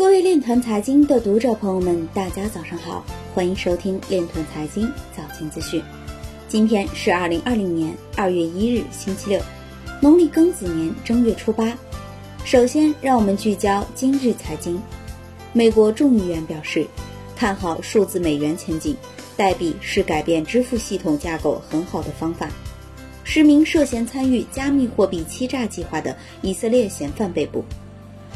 [0.00, 5.82] 各位链团财经的读者朋友们，大家早上好，欢迎收听链团财经早间资讯。
[6.48, 9.38] 今天是二零二零年二月一日，星期六，
[10.00, 11.76] 农历庚子年正月初八。
[12.46, 14.80] 首先，让我们聚焦今日财经。
[15.52, 16.86] 美国众议员表示，
[17.36, 18.96] 看好数字美元前景，
[19.36, 22.48] 代币是改变支付系统架构很好的方法。
[23.22, 27.62] 十名涉嫌参与加密货币欺诈计划的以色列嫌犯被捕。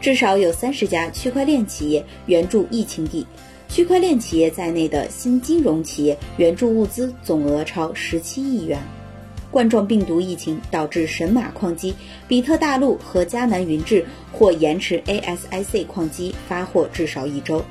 [0.00, 3.26] 至少有三十家区块链企业援助疫情地，
[3.68, 8.78] 区块链企业在内的新金融企业援助物资总额超十七亿元。
[9.50, 11.94] 冠状病毒疫情导致神马矿机、
[12.28, 17.64] 比特大陆和迦南云智或延迟 ASIC 矿机发货至少一周。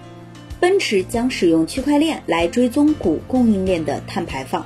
[0.59, 4.65] 奔驰将使用区块链来追踪钴供应链的碳排放。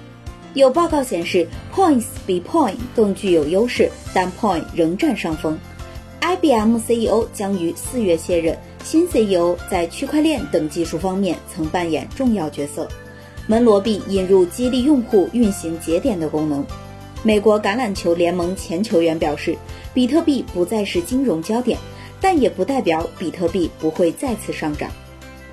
[0.53, 5.59] 有报告显示，Points 比 Point 更具有优势，但 Point 仍占上风。
[6.21, 12.87] IBM CEO 将于四月卸任，新 CEO 在区块链等技术方面曾扮演重要角色。
[13.47, 16.65] 门罗币引入激励用户运行节点的功能。
[17.23, 19.57] 美国橄榄球联盟前球员表示，
[19.93, 21.77] 比特币不再是金融焦点，
[22.21, 24.91] 但也不代表比特币不会再次上涨。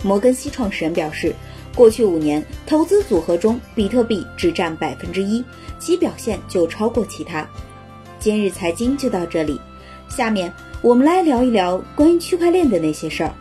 [0.03, 1.35] 摩根西创始人表示，
[1.75, 5.43] 过去五年投资组合中，比特币只占百分之一，
[5.79, 7.49] 其表现就超过其他。
[8.19, 9.59] 今日财经就到这里。
[10.09, 13.33] 下面我们来聊一聊关于区块链的那些事儿。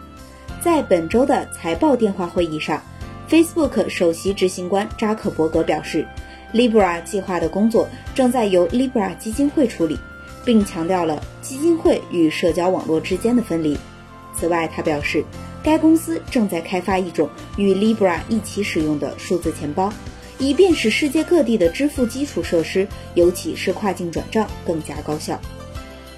[0.62, 2.82] 在本周的财报电话会议上
[3.30, 6.06] ，Facebook 首席执行官扎克伯格表示
[6.54, 10.00] ，Libra 计划的工作正在由 Libra 基金会处理，
[10.44, 13.78] 并强调了基金会与社交网络之间的分离。
[14.36, 15.24] 此外，他表示，
[15.64, 19.94] 该公司正在开发一种与 Libra 一起使用的数字钱包，
[20.40, 25.40] 以便使世界各地的支付基础设施，尤其是跨境转账更加高效。